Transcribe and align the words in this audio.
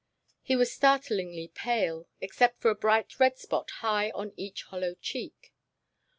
He 0.41 0.55
was 0.55 0.71
startlingly 0.73 1.49
pale, 1.53 2.07
except 2.21 2.59
for 2.59 2.71
a 2.71 2.75
bright 2.75 3.19
red 3.19 3.37
spot 3.37 3.69
high 3.85 4.09
on 4.15 4.33
each 4.35 4.63
hollow 4.63 4.95
cheek. 4.99 5.53